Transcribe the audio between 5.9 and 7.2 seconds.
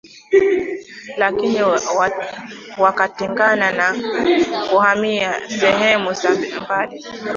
za mbali